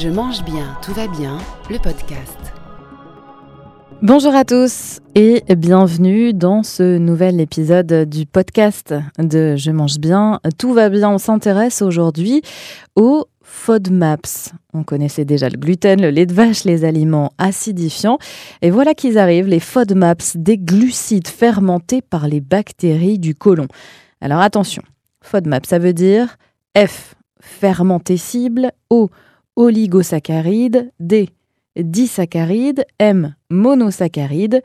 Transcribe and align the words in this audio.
Je 0.00 0.08
mange 0.08 0.44
bien, 0.44 0.76
tout 0.80 0.92
va 0.92 1.08
bien, 1.08 1.38
le 1.68 1.78
podcast. 1.78 2.38
Bonjour 4.00 4.32
à 4.32 4.44
tous 4.44 5.00
et 5.16 5.42
bienvenue 5.56 6.32
dans 6.32 6.62
ce 6.62 6.98
nouvel 6.98 7.40
épisode 7.40 8.08
du 8.08 8.24
podcast 8.24 8.94
de 9.18 9.56
Je 9.56 9.72
mange 9.72 9.98
bien, 9.98 10.38
tout 10.56 10.72
va 10.72 10.88
bien. 10.88 11.10
On 11.10 11.18
s'intéresse 11.18 11.82
aujourd'hui 11.82 12.42
aux 12.94 13.26
FODMAPs. 13.42 14.52
On 14.72 14.84
connaissait 14.84 15.24
déjà 15.24 15.48
le 15.48 15.58
gluten, 15.58 16.00
le 16.00 16.10
lait 16.10 16.26
de 16.26 16.34
vache, 16.34 16.62
les 16.62 16.84
aliments 16.84 17.32
acidifiants. 17.36 18.18
Et 18.62 18.70
voilà 18.70 18.94
qu'ils 18.94 19.18
arrivent, 19.18 19.48
les 19.48 19.58
FODMAPs, 19.58 20.36
des 20.36 20.58
glucides 20.58 21.26
fermentés 21.26 22.02
par 22.02 22.28
les 22.28 22.40
bactéries 22.40 23.18
du 23.18 23.34
côlon. 23.34 23.66
Alors 24.20 24.38
attention, 24.42 24.82
FODMAP, 25.22 25.66
ça 25.66 25.80
veut 25.80 25.92
dire 25.92 26.36
F, 26.76 27.16
fermenté 27.40 28.16
cible, 28.16 28.70
O, 28.90 29.10
oligosaccharides, 29.58 30.92
D, 31.00 31.30
disaccharides, 31.76 32.86
M, 33.00 33.34
monosaccharides, 33.50 34.62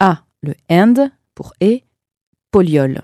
A, 0.00 0.20
le 0.42 0.54
AND 0.70 1.10
pour 1.34 1.54
E, 1.62 1.78
poliol. 2.50 3.00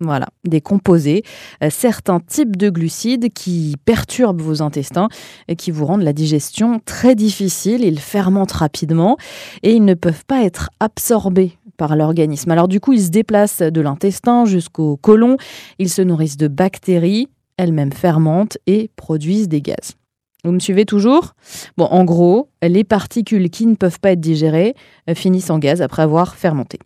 Voilà, 0.00 0.28
des 0.44 0.60
composés, 0.60 1.22
euh, 1.62 1.68
certains 1.70 2.20
types 2.20 2.56
de 2.56 2.70
glucides 2.70 3.32
qui 3.32 3.76
perturbent 3.84 4.40
vos 4.40 4.62
intestins 4.62 5.08
et 5.46 5.56
qui 5.56 5.70
vous 5.70 5.84
rendent 5.84 6.02
la 6.02 6.14
digestion 6.14 6.80
très 6.84 7.14
difficile. 7.14 7.84
Ils 7.84 8.00
fermentent 8.00 8.52
rapidement 8.52 9.16
et 9.62 9.74
ils 9.74 9.84
ne 9.84 9.94
peuvent 9.94 10.24
pas 10.24 10.42
être 10.42 10.70
absorbés 10.80 11.52
par 11.76 11.96
l'organisme. 11.96 12.50
Alors 12.50 12.66
du 12.66 12.80
coup, 12.80 12.94
ils 12.94 13.04
se 13.04 13.10
déplacent 13.10 13.62
de 13.62 13.80
l'intestin 13.80 14.44
jusqu'au 14.44 14.96
côlon. 14.96 15.36
Ils 15.78 15.90
se 15.90 16.02
nourrissent 16.02 16.38
de 16.38 16.48
bactéries, 16.48 17.28
elles-mêmes 17.58 17.92
fermentent 17.92 18.58
et 18.66 18.90
produisent 18.96 19.48
des 19.48 19.60
gaz. 19.60 19.99
Vous 20.44 20.52
me 20.52 20.58
suivez 20.58 20.86
toujours? 20.86 21.34
Bon, 21.76 21.84
en 21.84 22.04
gros, 22.04 22.48
les 22.62 22.84
particules 22.84 23.50
qui 23.50 23.66
ne 23.66 23.74
peuvent 23.74 24.00
pas 24.00 24.12
être 24.12 24.20
digérées 24.20 24.74
euh, 25.08 25.14
finissent 25.14 25.50
en 25.50 25.58
gaz 25.58 25.82
après 25.82 26.02
avoir 26.02 26.34
fermenté. 26.36 26.78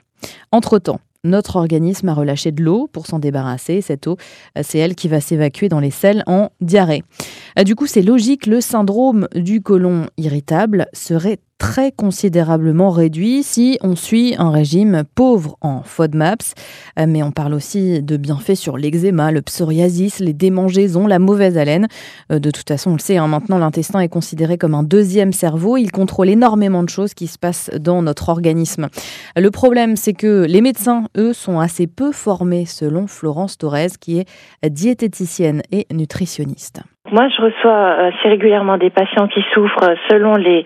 Entre-temps, 0.51 1.01
notre 1.25 1.57
organisme 1.57 2.09
a 2.09 2.15
relâché 2.15 2.53
de 2.53 2.63
l'eau 2.63 2.89
pour 2.93 3.07
s'en 3.07 3.19
débarrasser. 3.19 3.81
Cette 3.81 4.07
eau, 4.07 4.17
euh, 4.59 4.63
c'est 4.63 4.79
elle 4.79 4.95
qui 4.95 5.09
va 5.09 5.21
s'évacuer 5.21 5.69
dans 5.69 5.81
les 5.81 5.91
selles 5.91 6.23
en 6.27 6.51
diarrhée. 6.61 7.03
Euh, 7.59 7.65
du 7.65 7.75
coup, 7.77 7.87
c'est 7.87 8.03
logique, 8.03 8.47
le 8.47 8.61
syndrome 8.61 9.29
du 9.35 9.63
côlon 9.63 10.07
irritable 10.17 10.87
serait 10.93 11.39
très 11.59 11.93
considérablement 11.93 12.91
réduit 12.91 13.43
si 13.43 13.79
on 13.83 13.97
suit 13.97 14.35
un 14.39 14.51
régime 14.51 15.05
pauvre 15.15 15.57
en 15.61 15.83
FODMAPs. 15.83 16.55
Euh, 16.99 17.07
mais 17.09 17.23
on 17.23 17.33
parle 17.33 17.55
aussi 17.55 18.03
de 18.03 18.17
bienfaits 18.17 18.55
sur 18.55 18.77
l'eczéma, 18.77 19.31
le 19.31 19.43
psoriasis, 19.43 20.19
les 20.21 20.33
démangeaisons, 20.33 21.07
la 21.07 21.19
mauvaise 21.19 21.57
haleine. 21.57 21.89
Euh, 22.33 22.39
de 22.39 22.51
toute 22.51 22.69
façon, 22.69 22.91
on 22.91 22.95
le 22.95 22.99
sait, 22.99 23.17
hein, 23.17 23.29
maintenant 23.29 23.59
l'intestin 23.59 24.01
est 24.01 24.09
considéré 24.09 24.59
comme 24.59 24.75
un 24.75 24.83
deuxième 24.83 25.33
cerveau. 25.33 25.77
Il 25.77 25.91
contrôle 25.91 26.29
énormément 26.29 26.83
de 26.83 26.89
choses 26.89 27.15
qui 27.15 27.27
se 27.27 27.39
passent 27.39 27.71
dans 27.79 28.03
notre 28.03 28.29
organisme. 28.29 28.89
Le 29.37 29.51
problème, 29.51 29.97
c'est 29.97 30.15
que 30.15 30.45
les 30.49 30.61
médecins, 30.61 31.09
eux, 31.17 31.33
sont 31.33 31.61
assez 31.61 31.87
peu 31.87 32.13
formés, 32.13 32.67
selon 32.67 33.07
Florence 33.07 33.59
Torres, 33.59 33.99
qui 34.01 34.19
est 34.19 34.27
diététicienne 34.71 35.63
et 35.71 35.87
nutritionniste. 35.93 36.83
Moi, 37.13 37.29
je 37.29 37.43
reçois 37.43 37.91
assez 38.07 38.29
régulièrement 38.31 38.79
des 38.79 38.89
patients 38.89 39.29
qui 39.29 39.45
souffrent, 39.53 39.95
selon 40.11 40.37
les 40.37 40.65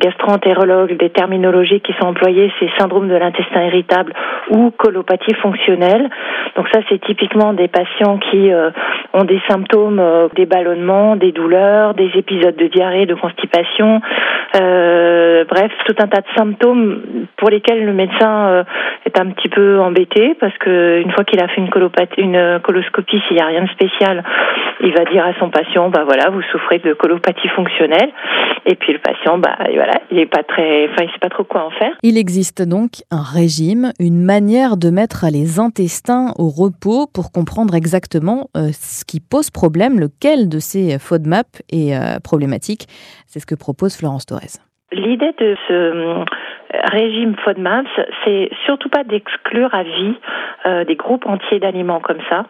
gastroentérologues, 0.00 0.96
des 0.96 1.10
terminologies 1.10 1.82
qui 1.82 1.92
sont 2.00 2.06
employées, 2.06 2.50
c'est 2.58 2.70
syndrome 2.78 3.06
de 3.06 3.14
l'intestin 3.14 3.66
irritable 3.66 4.14
ou 4.48 4.70
colopathie 4.70 5.34
fonctionnelle. 5.42 6.08
Donc 6.56 6.68
ça, 6.72 6.80
c'est 6.88 6.98
typiquement 7.04 7.52
des 7.52 7.68
patients 7.68 8.16
qui 8.16 8.50
euh, 8.50 8.70
ont 9.12 9.24
des 9.24 9.38
symptômes, 9.46 9.98
euh, 10.00 10.28
des 10.34 10.46
ballonnements, 10.46 11.16
des 11.16 11.32
douleurs, 11.32 11.92
des 11.92 12.10
épisodes 12.14 12.56
de 12.56 12.66
diarrhée, 12.68 13.04
de 13.04 13.14
constipation, 13.14 14.00
euh, 14.56 15.44
bref, 15.48 15.72
tout 15.86 15.94
un 15.98 16.06
tas 16.06 16.20
de 16.20 16.26
symptômes 16.36 17.26
pour 17.36 17.50
lesquels 17.50 17.84
le 17.84 17.92
médecin 17.92 18.64
est 19.04 19.18
un 19.18 19.30
petit 19.30 19.48
peu 19.48 19.80
embêté 19.80 20.34
parce 20.40 20.56
que 20.58 21.00
une 21.00 21.10
fois 21.12 21.24
qu'il 21.24 21.40
a 21.40 21.48
fait 21.48 21.60
une, 21.60 21.70
colopathie, 21.70 22.20
une 22.20 22.60
coloscopie, 22.62 23.20
s'il 23.26 23.36
n'y 23.36 23.42
a 23.42 23.46
rien 23.46 23.62
de 23.62 23.70
spécial, 23.70 24.22
il 24.80 24.92
va 24.94 25.04
dire 25.04 25.24
à 25.24 25.34
son 25.38 25.50
patient, 25.50 25.88
bah 25.90 26.04
voilà, 26.06 26.30
vous 26.30 26.42
souffrez 26.52 26.78
de 26.78 26.92
colopathie 26.94 27.48
fonctionnelle. 27.48 28.10
Et 28.66 28.76
puis 28.76 28.92
le 28.92 28.98
patient, 28.98 29.38
bah 29.38 29.56
voilà, 29.58 30.00
il 30.10 30.18
est 30.18 30.26
pas 30.26 30.42
très, 30.42 30.88
enfin, 30.88 31.04
il 31.04 31.10
sait 31.10 31.18
pas 31.20 31.28
trop 31.28 31.44
quoi 31.44 31.66
en 31.66 31.70
faire. 31.70 31.92
Il 32.02 32.16
existe 32.16 32.62
donc 32.62 33.02
un 33.10 33.22
régime, 33.22 33.92
une 34.00 34.22
manière 34.22 34.76
de 34.76 34.90
mettre 34.90 35.26
les 35.30 35.58
intestins 35.60 36.32
au 36.38 36.48
repos 36.48 37.06
pour 37.12 37.30
comprendre 37.30 37.74
exactement 37.74 38.48
euh, 38.56 38.68
ce 38.72 39.04
qui 39.04 39.20
pose 39.20 39.50
problème, 39.50 40.00
lequel 40.00 40.48
de 40.48 40.58
ces 40.58 40.98
FODMAP 40.98 41.46
est 41.70 41.94
euh, 41.94 42.18
problématique. 42.22 42.86
C'est 43.26 43.40
ce 43.40 43.46
que 43.46 43.54
propose 43.54 43.96
Florence 43.96 44.26
Torres. 44.26 44.60
L'idée 44.92 45.32
de 45.40 45.56
ce 45.66 46.24
régime 46.90 47.34
FODMAPs, 47.44 47.86
c'est 48.24 48.50
surtout 48.64 48.88
pas 48.88 49.04
d'exclure 49.04 49.74
à 49.74 49.82
vie 49.82 50.14
des 50.86 50.96
groupes 50.96 51.26
entiers 51.26 51.60
d'aliments 51.60 52.00
comme 52.00 52.20
ça. 52.28 52.46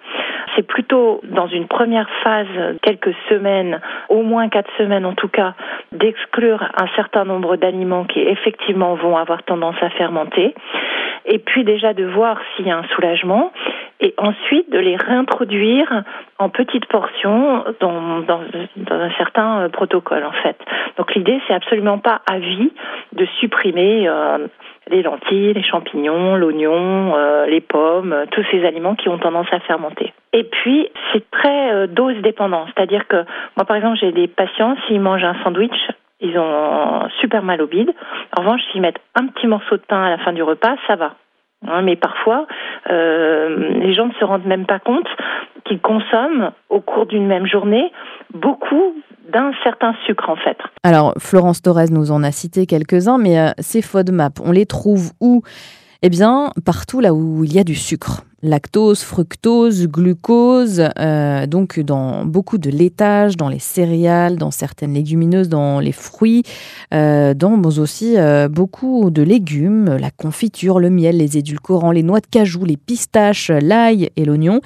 C'est 0.54 0.66
plutôt 0.66 1.20
dans 1.24 1.48
une 1.48 1.66
première 1.66 2.08
phase, 2.22 2.46
quelques 2.82 3.14
semaines, 3.28 3.80
au 4.08 4.22
moins 4.22 4.48
quatre 4.48 4.70
semaines 4.78 5.04
en 5.04 5.14
tout 5.14 5.28
cas, 5.28 5.54
d'exclure 5.92 6.62
un 6.76 6.86
certain 6.94 7.24
nombre 7.24 7.56
d'aliments 7.56 8.04
qui 8.04 8.20
effectivement 8.20 8.94
vont 8.94 9.16
avoir 9.16 9.42
tendance 9.42 9.76
à 9.80 9.90
fermenter, 9.90 10.54
et 11.26 11.38
puis 11.38 11.64
déjà 11.64 11.94
de 11.94 12.04
voir 12.04 12.38
s'il 12.54 12.66
y 12.66 12.70
a 12.70 12.76
un 12.76 12.84
soulagement, 12.94 13.52
et 14.04 14.14
ensuite 14.18 14.70
de 14.70 14.78
les 14.78 14.96
réintroduire 14.96 16.04
en 16.38 16.50
petites 16.50 16.84
portions 16.86 17.64
dans, 17.80 18.22
un 18.90 19.10
certain 19.16 19.68
protocole 19.70 20.24
en 20.24 20.32
fait. 20.42 20.56
Donc 20.98 21.14
l'idée 21.14 21.40
c'est 21.48 21.54
absolument 21.54 21.98
pas 21.98 22.20
à 22.30 22.38
vie 22.38 22.70
de 23.12 23.24
supprimer 23.40 24.06
euh, 24.06 24.46
les 24.90 25.02
lentilles, 25.02 25.54
les 25.54 25.62
champignons, 25.62 26.36
l'oignon, 26.36 27.16
euh, 27.16 27.46
les 27.46 27.62
pommes, 27.62 28.14
tous 28.30 28.44
ces 28.50 28.66
aliments 28.66 28.94
qui 28.94 29.08
ont 29.08 29.16
tendance 29.16 29.46
à 29.52 29.60
fermenter. 29.60 30.12
Et 30.34 30.44
puis, 30.44 30.88
c'est 31.12 31.30
très 31.30 31.72
euh, 31.72 31.86
dose 31.86 32.16
dépendant. 32.16 32.66
C'est-à-dire 32.66 33.08
que 33.08 33.24
moi, 33.56 33.64
par 33.66 33.76
exemple, 33.76 33.96
j'ai 33.98 34.12
des 34.12 34.28
patients, 34.28 34.76
s'ils 34.86 35.00
mangent 35.00 35.24
un 35.24 35.36
sandwich, 35.42 35.88
ils 36.20 36.38
ont 36.38 37.08
super 37.20 37.42
mal 37.42 37.62
au 37.62 37.66
bide. 37.66 37.92
En 38.36 38.42
revanche, 38.42 38.60
s'ils 38.70 38.82
mettent 38.82 39.00
un 39.14 39.26
petit 39.28 39.46
morceau 39.46 39.76
de 39.76 39.82
pain 39.82 40.04
à 40.04 40.10
la 40.10 40.18
fin 40.18 40.32
du 40.32 40.42
repas, 40.42 40.76
ça 40.86 40.96
va. 40.96 41.14
Hein, 41.66 41.82
mais 41.82 41.96
parfois, 41.96 42.46
euh, 42.90 43.70
les 43.80 43.94
gens 43.94 44.06
ne 44.06 44.12
se 44.12 44.24
rendent 44.24 44.46
même 44.46 44.66
pas 44.66 44.78
compte 44.78 45.08
qu'ils 45.64 45.80
consomment 45.80 46.52
au 46.68 46.80
cours 46.80 47.06
d'une 47.06 47.26
même 47.26 47.46
journée 47.46 47.90
beaucoup 48.34 48.94
d'un 49.32 49.52
certain 49.62 49.94
sucre 50.06 50.28
en 50.28 50.36
fait. 50.36 50.58
Alors 50.82 51.14
Florence 51.18 51.62
Torres 51.62 51.90
nous 51.90 52.12
en 52.12 52.22
a 52.22 52.30
cité 52.30 52.66
quelques-uns, 52.66 53.18
mais 53.18 53.38
euh, 53.38 53.50
ces 53.58 53.80
FODMAP, 53.80 54.40
on 54.44 54.52
les 54.52 54.66
trouve 54.66 55.12
où? 55.20 55.42
Eh 56.02 56.10
bien 56.10 56.50
partout 56.66 57.00
là 57.00 57.14
où 57.14 57.44
il 57.44 57.54
y 57.54 57.58
a 57.58 57.64
du 57.64 57.74
sucre. 57.74 58.24
Lactose, 58.44 59.02
fructose, 59.02 59.88
glucose, 59.88 60.84
euh, 60.98 61.46
donc 61.46 61.80
dans 61.80 62.24
beaucoup 62.24 62.58
de 62.58 62.70
laitage, 62.70 63.36
dans 63.36 63.48
les 63.48 63.58
céréales, 63.58 64.36
dans 64.36 64.52
certaines 64.52 64.94
légumineuses, 64.94 65.48
dans 65.48 65.80
les 65.80 65.92
fruits, 65.92 66.44
euh, 66.92 67.34
dans 67.34 67.60
aussi 67.78 68.16
beaucoup 68.50 69.10
de 69.10 69.22
légumes, 69.22 69.96
la 69.96 70.10
confiture, 70.10 70.78
le 70.78 70.90
miel, 70.90 71.16
les 71.16 71.38
édulcorants, 71.38 71.90
les 71.90 72.02
noix 72.02 72.20
de 72.20 72.26
cajou, 72.26 72.64
les 72.64 72.76
pistaches, 72.76 73.50
l'ail 73.50 74.10
et 74.16 74.24
l'oignon. 74.24 74.60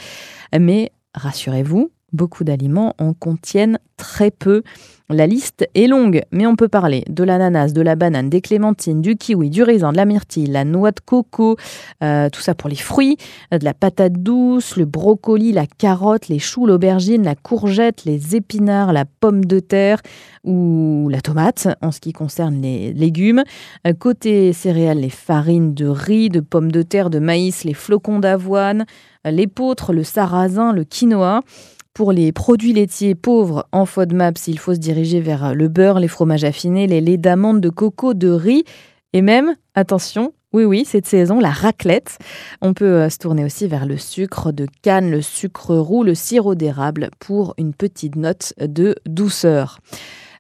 Mais 0.59 0.91
rassurez-vous, 1.15 1.91
Beaucoup 2.13 2.43
d'aliments 2.43 2.95
en 2.99 3.13
contiennent 3.13 3.79
très 3.99 4.31
peu. 4.31 4.63
La 5.11 5.27
liste 5.27 5.67
est 5.75 5.87
longue, 5.87 6.21
mais 6.33 6.47
on 6.47 6.55
peut 6.55 6.69
parler 6.69 7.03
de 7.09 7.25
l'ananas, 7.25 7.73
de 7.73 7.81
la 7.81 7.97
banane, 7.97 8.29
des 8.29 8.43
clémentines, 8.43 9.01
du 9.01 9.17
kiwi, 9.17 9.49
du 9.49 9.63
raisin, 9.63 9.91
de 9.91 9.97
la 9.97 10.05
myrtille, 10.05 10.49
la 10.49 10.67
noix 10.67 10.91
de 10.91 11.01
coco, 11.01 11.57
euh, 12.03 12.29
tout 12.29 12.43
ça 12.43 12.55
pour 12.55 12.69
les 12.69 12.77
fruits, 12.77 13.17
de 13.51 13.65
la 13.65 13.73
patate 13.73 14.23
douce, 14.23 14.77
le 14.77 14.85
brocoli, 14.85 15.53
la 15.53 15.67
carotte, 15.67 16.29
les 16.29 16.39
choux, 16.39 16.67
l'aubergine, 16.67 17.23
la 17.23 17.35
courgette, 17.35 18.05
les 18.05 18.37
épinards, 18.37 18.93
la 18.93 19.07
pomme 19.07 19.47
de 19.47 19.61
terre 19.61 20.03
ou 20.45 21.09
la 21.11 21.23
tomate 21.23 21.69
en 21.81 21.91
ce 21.91 22.01
qui 22.01 22.13
concerne 22.13 22.61
les 22.61 22.93
légumes. 22.93 23.45
Euh, 23.87 23.95
côté 23.95 24.53
céréales, 24.53 25.01
les 25.01 25.09
farines 25.09 25.73
de 25.73 25.87
riz, 25.87 26.29
de 26.29 26.41
pommes 26.41 26.71
de 26.71 26.83
terre, 26.83 27.09
de 27.09 27.19
maïs, 27.19 27.65
les 27.65 27.73
flocons 27.73 28.19
d'avoine, 28.19 28.85
euh, 29.27 29.31
l'épeautre, 29.31 29.95
le 29.95 30.05
sarrasin, 30.05 30.75
le 30.75 30.85
quinoa. 30.85 31.41
Pour 31.99 32.13
les 32.13 32.31
produits 32.31 32.73
laitiers 32.73 33.17
pauvres 33.17 33.67
en 33.73 33.85
FODMAPS, 33.85 34.47
il 34.47 34.61
faut 34.61 34.73
se 34.73 34.79
diriger 34.79 35.21
vers 35.21 35.53
le 35.53 35.67
beurre, 35.67 35.99
les 35.99 36.07
fromages 36.07 36.45
affinés, 36.45 36.87
les 36.87 37.01
laits 37.01 37.21
d'amande, 37.21 37.61
de 37.61 37.71
coco, 37.71 38.15
de 38.15 38.31
riz 38.31 38.63
et 39.13 39.21
même, 39.21 39.57
attention, 39.75 40.33
oui, 40.53 40.63
oui, 40.63 40.85
cette 40.85 41.07
saison, 41.07 41.41
la 41.41 41.51
raclette. 41.51 42.19
On 42.63 42.73
peut 42.73 42.85
euh, 42.85 43.09
se 43.11 43.19
tourner 43.19 43.45
aussi 43.45 43.67
vers 43.67 43.85
le 43.85 43.97
sucre 43.97 44.53
de 44.53 44.69
canne, 44.83 45.11
le 45.11 45.23
sucre 45.23 45.75
roux, 45.75 46.05
le 46.05 46.15
sirop 46.15 46.55
d'érable 46.55 47.11
pour 47.19 47.55
une 47.59 47.75
petite 47.75 48.15
note 48.15 48.53
de 48.61 48.95
douceur. 49.05 49.81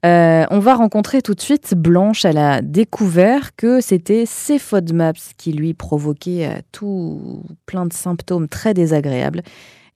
Euh, 0.06 0.44
on 0.52 0.60
va 0.60 0.76
rencontrer 0.76 1.22
tout 1.22 1.34
de 1.34 1.40
suite 1.40 1.74
Blanche. 1.74 2.24
Elle 2.24 2.38
a 2.38 2.62
découvert 2.62 3.56
que 3.56 3.80
c'était 3.80 4.26
ces 4.26 4.60
FODMAPs 4.60 5.34
qui 5.36 5.50
lui 5.50 5.74
provoquaient 5.74 6.46
euh, 6.46 6.60
tout 6.70 7.42
plein 7.66 7.84
de 7.84 7.92
symptômes 7.92 8.46
très 8.46 8.74
désagréables 8.74 9.42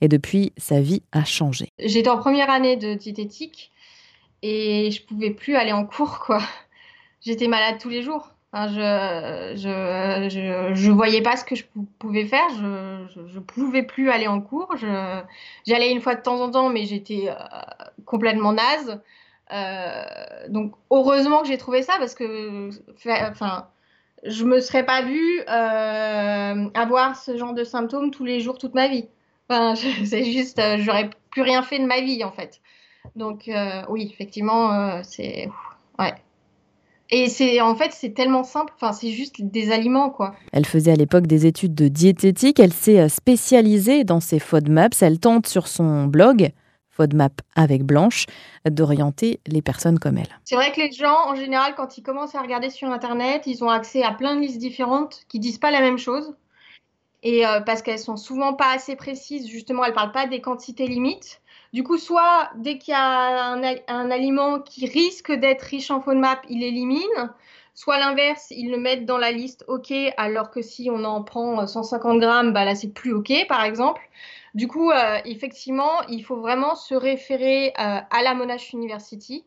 et 0.03 0.09
depuis, 0.09 0.53
sa 0.59 0.81
vie 0.81 1.03
a 1.13 1.25
changé. 1.25 1.69
J'étais 1.79 2.11
en 2.11 2.19
première 2.19 2.51
année 2.51 2.77
de 2.77 2.95
diététique 2.95 3.71
et 4.43 4.91
je 4.91 5.01
pouvais 5.07 5.31
plus 5.31 5.55
aller 5.55 5.73
en 5.73 5.87
cours, 5.87 6.19
quoi. 6.19 6.41
J'étais 7.21 7.47
malade 7.47 7.77
tous 7.81 7.89
les 7.89 8.03
jours. 8.03 8.29
Je, 8.53 9.53
je, 9.55 10.29
je, 10.29 10.75
je, 10.75 10.91
voyais 10.91 11.23
pas 11.23 11.37
ce 11.37 11.45
que 11.45 11.55
je 11.55 11.65
pouvais 12.01 12.27
faire. 12.27 12.49
Je, 12.51 13.23
je 13.29 13.39
pouvais 13.39 13.85
plus 13.85 14.11
aller 14.11 14.27
en 14.27 14.41
cours. 14.41 14.75
J'allais 15.67 15.93
une 15.93 16.01
fois 16.01 16.17
de 16.17 16.21
temps 16.21 16.41
en 16.41 16.51
temps, 16.51 16.69
mais 16.69 16.85
j'étais 16.85 17.29
euh, 17.29 17.35
complètement 18.05 18.53
naze. 18.53 19.01
Euh, 19.53 20.49
donc 20.49 20.75
heureusement 20.91 21.43
que 21.43 21.49
j'ai 21.49 21.59
trouvé 21.59 21.83
ça 21.83 21.95
parce 21.99 22.15
que, 22.15 22.71
enfin, 23.31 23.69
je 24.25 24.45
me 24.45 24.61
serais 24.61 24.85
pas 24.85 25.03
vue 25.03 25.41
euh, 25.49 26.71
avoir 26.75 27.17
ce 27.17 27.37
genre 27.37 27.55
de 27.55 27.63
symptômes 27.63 28.11
tous 28.11 28.25
les 28.25 28.41
jours 28.41 28.59
toute 28.59 28.75
ma 28.75 28.89
vie. 28.89 29.07
Enfin, 29.53 29.75
c'est 30.05 30.25
juste, 30.25 30.59
euh, 30.59 30.79
j'aurais 30.79 31.11
plus 31.31 31.43
rien 31.43 31.63
fait 31.63 31.79
de 31.79 31.87
ma 31.87 32.01
vie 32.01 32.25
en 32.25 32.33
fait. 32.33 32.61
Donc 33.17 33.49
euh, 33.49 33.83
oui, 33.89 34.09
effectivement, 34.13 34.73
euh, 34.73 35.01
c'est 35.03 35.49
ouais. 35.99 36.15
Et 37.11 37.29
c'est 37.29 37.61
en 37.61 37.75
fait 37.75 37.93
c'est 37.93 38.15
tellement 38.15 38.45
simple. 38.45 38.73
Enfin, 38.77 38.93
c'est 38.93 39.11
juste 39.11 39.43
des 39.43 39.71
aliments 39.71 40.09
quoi. 40.09 40.35
Elle 40.53 40.65
faisait 40.65 40.93
à 40.93 40.97
l'époque 40.97 41.27
des 41.27 41.47
études 41.47 41.75
de 41.75 41.89
diététique. 41.89 42.59
Elle 42.59 42.73
s'est 42.73 43.09
spécialisée 43.09 44.05
dans 44.05 44.21
ces 44.21 44.39
FODMAPs. 44.39 45.03
Elle 45.03 45.19
tente 45.19 45.47
sur 45.47 45.69
son 45.69 46.05
blog 46.07 46.53
FODMAP 46.91 47.43
avec 47.55 47.85
Blanche 47.85 48.27
d'orienter 48.65 49.41
les 49.47 49.61
personnes 49.61 49.99
comme 49.99 50.17
elle. 50.17 50.29
C'est 50.45 50.55
vrai 50.55 50.73
que 50.73 50.81
les 50.81 50.93
gens, 50.93 51.29
en 51.29 51.35
général, 51.35 51.75
quand 51.77 51.99
ils 51.99 52.03
commencent 52.03 52.35
à 52.35 52.41
regarder 52.41 52.71
sur 52.71 52.89
Internet, 52.89 53.43
ils 53.47 53.65
ont 53.65 53.69
accès 53.69 54.03
à 54.03 54.13
plein 54.13 54.37
de 54.37 54.41
listes 54.41 54.59
différentes 54.59 55.25
qui 55.29 55.39
disent 55.39 55.59
pas 55.59 55.71
la 55.71 55.81
même 55.81 55.99
chose. 55.99 56.35
Et 57.23 57.47
euh, 57.47 57.61
parce 57.61 57.83
qu'elles 57.83 57.99
sont 57.99 58.17
souvent 58.17 58.55
pas 58.55 58.73
assez 58.73 58.97
précises, 58.97 59.49
justement, 59.49 59.85
elles 59.85 59.93
parlent 59.93 60.13
pas 60.13 60.27
des 60.27 60.41
quantités 60.41 60.87
limites. 60.87 61.41
Du 61.73 61.85
coup, 61.85 61.97
soit 61.97 62.51
dès 62.57 62.79
qu'il 62.79 62.93
y 62.93 62.97
a 62.97 63.53
un, 63.53 63.63
un, 63.89 64.11
aliment 64.11 64.61
qui 64.61 64.87
risque 64.87 65.33
d'être 65.33 65.63
riche 65.63 65.91
en 65.91 66.01
FODMAP, 66.01 66.45
il 66.49 66.63
élimine. 66.63 67.33
Soit 67.75 67.99
l'inverse, 67.99 68.49
ils 68.51 68.71
le 68.71 68.77
mettent 68.77 69.07
dans 69.07 69.17
la 69.17 69.33
liste 69.33 69.65
OK, 69.67 69.93
alors 70.19 70.51
que 70.51 70.61
si 70.61 70.91
on 70.91 71.05
en 71.05 71.23
prend 71.23 71.67
150 71.67 72.19
grammes, 72.19 72.53
bah 72.53 72.67
là 72.67 72.75
c'est 72.75 72.93
plus 72.93 73.15
OK, 73.15 73.33
par 73.49 73.65
exemple. 73.65 74.03
Du 74.55 74.69
coup, 74.69 74.91
euh, 74.91 75.19
effectivement, 75.25 76.03
il 76.09 76.23
faut 76.23 76.37
vraiment 76.37 76.75
se 76.75 76.95
référer 76.95 77.69
euh, 77.69 78.01
à 78.11 78.23
la 78.23 78.35
Monash 78.35 78.75
University, 78.75 79.45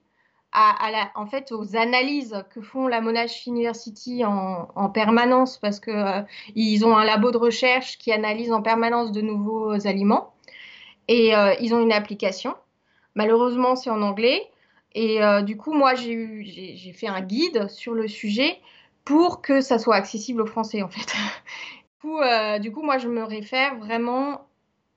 en 1.15 1.25
fait 1.25 1.51
aux 1.51 1.75
analyses 1.75 2.43
que 2.53 2.61
font 2.61 2.87
la 2.87 3.01
Monash 3.01 3.45
University 3.45 4.23
en, 4.23 4.69
en 4.75 4.89
permanence, 4.89 5.57
parce 5.57 5.79
que 5.79 5.91
euh, 5.91 6.85
ont 6.85 6.95
un 6.95 7.05
labo 7.05 7.31
de 7.31 7.37
recherche 7.37 7.97
qui 7.97 8.11
analyse 8.11 8.51
en 8.51 8.61
permanence 8.61 9.11
de 9.11 9.21
nouveaux 9.21 9.87
aliments. 9.87 10.33
Et 11.07 11.35
euh, 11.35 11.53
ils 11.59 11.73
ont 11.73 11.81
une 11.81 11.91
application. 11.91 12.55
Malheureusement, 13.15 13.75
c'est 13.75 13.89
en 13.89 14.01
anglais. 14.01 14.49
Et 14.93 15.21
euh, 15.21 15.41
du 15.41 15.57
coup, 15.57 15.73
moi, 15.73 15.93
j'ai 15.95 16.93
fait 16.95 17.07
un 17.07 17.21
guide 17.21 17.69
sur 17.69 17.93
le 17.93 18.07
sujet 18.07 18.59
pour 19.03 19.41
que 19.41 19.61
ça 19.61 19.77
soit 19.77 19.95
accessible 19.95 20.41
aux 20.41 20.47
Français, 20.47 20.81
en 20.81 20.89
fait. 20.89 21.05
du, 22.01 22.01
coup, 22.01 22.19
du 22.61 22.71
coup, 22.71 22.81
moi, 22.81 22.97
je 22.97 23.07
me 23.07 23.23
réfère 23.23 23.77
vraiment 23.77 24.47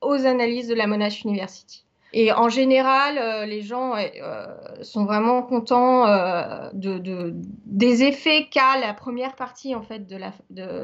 aux 0.00 0.24
analyses 0.24 0.68
de 0.68 0.74
la 0.74 0.86
Monash 0.86 1.24
University. 1.24 1.84
Et 2.12 2.32
en 2.32 2.48
général, 2.48 3.18
euh, 3.18 3.44
les 3.44 3.60
gens 3.60 3.94
euh, 3.94 4.46
sont 4.82 5.04
vraiment 5.04 5.42
contents 5.42 6.06
euh, 6.06 6.70
de, 6.72 6.98
de, 6.98 7.34
des 7.66 8.02
effets 8.02 8.48
qu'a 8.50 8.78
la 8.80 8.94
première 8.94 9.34
partie 9.36 9.74
en 9.74 9.82
fait 9.82 10.06
de 10.06 10.16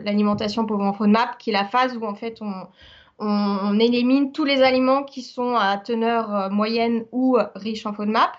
l'alimentation 0.04 0.66
pauvre 0.66 0.84
en 0.84 0.92
FODMAP, 0.92 1.38
qui 1.38 1.50
est 1.50 1.54
la 1.54 1.64
phase 1.64 1.96
où 1.96 2.04
en 2.04 2.14
fait 2.14 2.40
on, 2.42 2.68
élimine 3.78 4.32
tous 4.32 4.44
les 4.44 4.62
aliments 4.62 5.02
qui 5.02 5.22
sont 5.22 5.54
à 5.54 5.78
teneur 5.78 6.50
moyenne 6.50 7.04
ou 7.12 7.38
riche 7.54 7.86
en 7.86 7.92
FODMAP. 7.92 8.32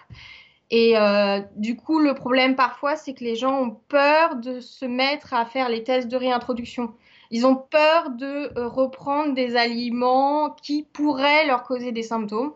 Et 0.71 0.97
euh, 0.97 1.41
du 1.55 1.75
coup, 1.75 1.99
le 1.99 2.13
problème 2.15 2.55
parfois, 2.55 2.95
c'est 2.95 3.13
que 3.13 3.23
les 3.23 3.35
gens 3.35 3.61
ont 3.61 3.77
peur 3.87 4.35
de 4.37 4.59
se 4.59 4.85
mettre 4.85 5.33
à 5.33 5.45
faire 5.45 5.69
les 5.69 5.83
tests 5.83 6.07
de 6.07 6.17
réintroduction. 6.17 6.93
Ils 7.31 7.45
ont 7.45 7.55
peur 7.55 8.11
de 8.11 8.57
euh, 8.57 8.67
reprendre 8.67 9.33
des 9.33 9.55
aliments 9.55 10.51
qui 10.51 10.83
pourraient 10.83 11.45
leur 11.45 11.63
causer 11.63 11.91
des 11.91 12.03
symptômes. 12.03 12.53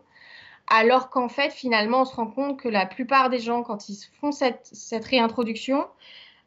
Alors 0.70 1.10
qu'en 1.10 1.28
fait, 1.28 1.50
finalement, 1.50 2.02
on 2.02 2.04
se 2.04 2.14
rend 2.14 2.28
compte 2.28 2.58
que 2.58 2.68
la 2.68 2.86
plupart 2.86 3.28
des 3.28 3.40
gens, 3.40 3.62
quand 3.62 3.88
ils 3.88 3.98
font 4.20 4.30
cette, 4.30 4.70
réintroduction, 5.04 5.84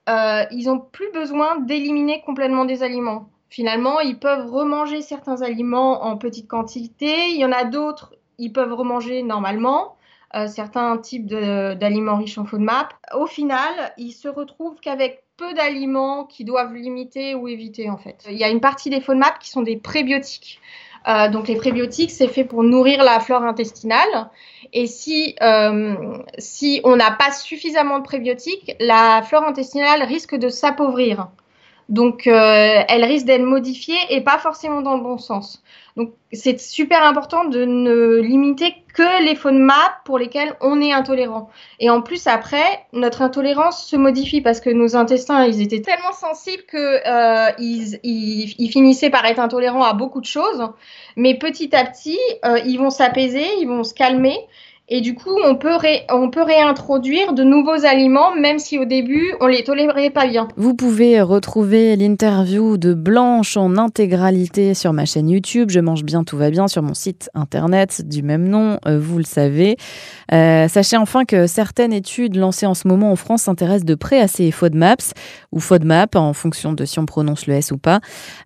euh, 0.09 0.43
ils 0.51 0.67
n'ont 0.67 0.79
plus 0.79 1.11
besoin 1.11 1.59
d'éliminer 1.59 2.21
complètement 2.25 2.63
des 2.63 2.83
aliments. 2.83 3.29
Finalement, 3.49 3.99
ils 3.99 4.17
peuvent 4.17 4.49
remanger 4.49 5.01
certains 5.01 5.41
aliments 5.41 6.05
en 6.05 6.17
petite 6.17 6.47
quantité. 6.47 7.27
Il 7.29 7.37
y 7.37 7.45
en 7.45 7.51
a 7.51 7.65
d'autres, 7.65 8.15
ils 8.37 8.51
peuvent 8.51 8.73
remanger 8.73 9.23
normalement 9.23 9.97
euh, 10.35 10.47
certains 10.47 10.97
types 10.97 11.27
d'aliments 11.27 12.17
riches 12.17 12.37
en 12.37 12.45
FODMAP. 12.45 12.93
Au 13.13 13.27
final, 13.27 13.93
ils 13.97 14.13
se 14.13 14.29
retrouvent 14.29 14.79
qu'avec 14.79 15.23
peu 15.37 15.53
d'aliments 15.53 16.25
qui 16.25 16.45
doivent 16.45 16.73
limiter 16.73 17.35
ou 17.35 17.47
éviter 17.47 17.89
en 17.89 17.97
fait. 17.97 18.25
Il 18.29 18.37
y 18.37 18.43
a 18.43 18.49
une 18.49 18.61
partie 18.61 18.89
des 18.89 19.01
FODMAP 19.01 19.39
qui 19.39 19.49
sont 19.49 19.61
des 19.61 19.77
prébiotiques. 19.77 20.59
Euh, 21.07 21.29
donc 21.29 21.47
les 21.47 21.55
prébiotiques, 21.55 22.11
c'est 22.11 22.27
fait 22.27 22.43
pour 22.43 22.63
nourrir 22.63 23.03
la 23.03 23.19
flore 23.19 23.43
intestinale. 23.43 24.29
Et 24.71 24.87
si, 24.87 25.35
euh, 25.41 25.95
si 26.37 26.81
on 26.83 26.95
n'a 26.95 27.11
pas 27.11 27.31
suffisamment 27.31 27.99
de 27.99 28.03
prébiotiques, 28.03 28.75
la 28.79 29.21
flore 29.21 29.43
intestinale 29.43 30.03
risque 30.03 30.35
de 30.35 30.49
s'appauvrir. 30.49 31.27
Donc, 31.89 32.27
euh, 32.27 32.81
elle 32.87 33.03
risque 33.03 33.25
d'être 33.25 33.43
modifiée 33.43 33.97
et 34.09 34.21
pas 34.21 34.37
forcément 34.37 34.81
dans 34.81 34.95
le 34.95 35.03
bon 35.03 35.17
sens. 35.17 35.61
Donc, 35.95 36.13
c'est 36.31 36.59
super 36.59 37.03
important 37.03 37.45
de 37.45 37.65
ne 37.65 38.19
limiter 38.19 38.73
que 38.95 39.23
les 39.23 39.35
FODMAP 39.35 40.03
pour 40.05 40.17
lesquels 40.17 40.55
on 40.61 40.81
est 40.81 40.91
intolérant. 40.91 41.49
Et 41.79 41.89
en 41.89 42.01
plus, 42.01 42.25
après, 42.25 42.85
notre 42.93 43.21
intolérance 43.21 43.85
se 43.85 43.95
modifie 43.95 44.41
parce 44.41 44.59
que 44.59 44.69
nos 44.69 44.95
intestins, 44.95 45.45
ils 45.45 45.61
étaient 45.61 45.81
tellement 45.81 46.13
sensibles 46.13 46.63
que 46.63 46.77
euh, 46.77 47.51
ils, 47.59 48.69
finissaient 48.71 49.09
par 49.09 49.25
être 49.25 49.39
intolérants 49.39 49.83
à 49.83 49.93
beaucoup 49.93 50.21
de 50.21 50.25
choses. 50.25 50.67
Mais 51.15 51.37
petit 51.37 51.75
à 51.75 51.85
petit, 51.85 52.19
euh, 52.45 52.59
ils 52.65 52.77
vont 52.77 52.89
s'apaiser, 52.89 53.45
ils 53.59 53.67
vont 53.67 53.83
se 53.83 53.93
calmer 53.93 54.37
et 54.89 54.99
du 54.99 55.15
coup, 55.15 55.31
on 55.45 55.55
peut, 55.55 55.77
on 56.11 56.29
peut 56.29 56.43
réintroduire 56.43 57.31
de 57.31 57.43
nouveaux 57.43 57.85
aliments, 57.85 58.35
même 58.35 58.59
si 58.59 58.77
au 58.77 58.83
début, 58.83 59.33
on 59.39 59.47
les 59.47 59.63
tolérait 59.63 60.09
pas 60.09 60.27
bien. 60.27 60.49
Vous 60.57 60.73
pouvez 60.73 61.21
retrouver 61.21 61.95
l'interview 61.95 62.77
de 62.77 62.93
Blanche 62.93 63.55
en 63.55 63.77
intégralité 63.77 64.73
sur 64.73 64.91
ma 64.91 65.05
chaîne 65.05 65.29
YouTube. 65.29 65.69
Je 65.69 65.79
mange 65.79 66.03
bien, 66.03 66.25
tout 66.25 66.35
va 66.35 66.49
bien, 66.49 66.67
sur 66.67 66.83
mon 66.83 66.93
site 66.93 67.29
internet 67.33 68.05
du 68.05 68.23
même 68.23 68.49
nom, 68.49 68.77
euh, 68.85 68.99
vous 68.99 69.19
le 69.19 69.23
savez. 69.23 69.77
Euh, 70.33 70.67
sachez 70.67 70.97
enfin 70.97 71.23
que 71.23 71.47
certaines 71.47 71.93
études 71.93 72.35
lancées 72.35 72.65
en 72.65 72.73
ce 72.73 72.85
moment 72.89 73.09
en 73.09 73.15
France 73.15 73.43
s'intéressent 73.43 73.85
de 73.85 73.95
près 73.95 74.19
à 74.19 74.27
ces 74.27 74.51
FODMAPs, 74.51 75.13
ou 75.53 75.61
FODMAP, 75.61 76.17
en 76.17 76.33
fonction 76.33 76.73
de 76.73 76.83
si 76.83 76.99
on 76.99 77.05
prononce 77.05 77.47
le 77.47 77.53
S 77.53 77.71
ou 77.71 77.77
pas. 77.77 78.01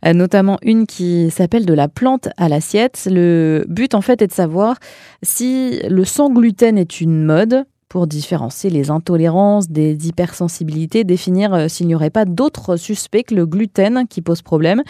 Euh, 0.06 0.14
notamment 0.14 0.60
une 0.62 0.86
qui 0.86 1.32
s'appelle 1.32 1.66
de 1.66 1.74
la 1.74 1.88
plante 1.88 2.30
à 2.38 2.48
l'assiette. 2.48 3.08
Le 3.10 3.66
but, 3.68 3.96
en 3.96 4.02
fait, 4.02 4.22
est 4.22 4.28
de 4.28 4.34
savoir 4.34 4.76
si 5.24 5.80
le 5.90 6.06
sang 6.06 6.27
gluten 6.30 6.78
est 6.78 7.02
une 7.02 7.24
mode 7.24 7.66
pour 7.90 8.08
différencier 8.08 8.70
les 8.70 8.90
intolérances 8.92 9.70
des 9.70 10.08
hypersensibilités, 10.08 11.04
définir 11.04 11.54
euh, 11.54 11.68
s'il 11.68 11.88
n'y 11.88 11.96
aurait 11.96 12.10
pas 12.10 12.26
d'autres 12.26 12.76
suspects 12.76 13.24
que 13.24 13.36
le 13.36 13.46
gluten 13.46 14.06
qui 14.10 14.22
pose 14.22 14.42
problème, 14.42 14.84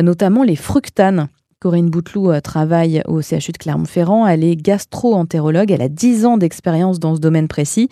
notamment 0.00 0.42
les 0.42 0.56
fructanes. 0.56 1.28
Corinne 1.60 1.90
Bouteloup 1.90 2.30
euh, 2.30 2.40
travaille 2.40 3.02
au 3.06 3.20
CHU 3.20 3.52
de 3.52 3.58
Clermont-Ferrand. 3.58 4.26
Elle 4.26 4.44
est 4.44 4.54
gastro-entérologue. 4.54 5.72
Elle 5.72 5.82
a 5.82 5.88
10 5.88 6.24
ans 6.24 6.38
d'expérience 6.38 7.00
dans 7.00 7.16
ce 7.16 7.20
domaine 7.20 7.48
précis. 7.48 7.88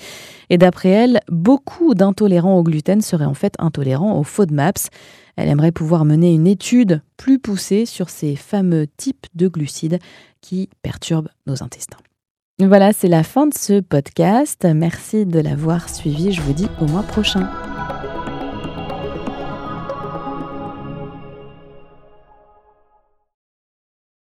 Et 0.51 0.59
d'après 0.59 0.91
elle, 0.91 1.21
beaucoup 1.29 1.95
d'intolérants 1.95 2.59
au 2.59 2.63
gluten 2.63 3.01
seraient 3.01 3.25
en 3.25 3.35
fait 3.35 3.55
intolérants 3.59 4.19
aux 4.19 4.25
FODMAPs. 4.25 4.89
Elle 5.35 5.49
aimerait 5.49 5.73
pouvoir 5.73 6.05
mener 6.05 6.33
une 6.33 6.47
étude 6.47 7.03
plus 7.17 7.39
poussée 7.39 7.87
sur 7.87 8.09
ces 8.09 8.37
fameux 8.37 8.87
types 8.97 9.27
de 9.35 9.49
glucides 9.49 9.99
qui 10.41 10.71
perturbent 10.83 11.29
nos 11.47 11.63
intestins. 11.63 11.99
Voilà, 12.59 12.95
c'est 12.95 13.09
la 13.09 13.23
fin 13.23 13.47
de 13.47 13.53
ce 13.53 13.81
podcast. 13.81 14.67
Merci 14.75 15.27
de 15.27 15.41
l'avoir 15.41 15.91
suivi. 15.91 16.33
Je 16.33 16.41
vous 16.41 16.55
dis 16.55 16.69
au 16.81 16.87
mois 16.87 17.03
prochain. 17.03 17.51